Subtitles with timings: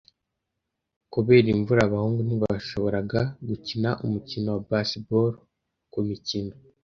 [1.13, 5.31] Kubera imvura, abahungu ntibashoboraga gukina umukino wa baseball
[5.93, 6.53] kumikino.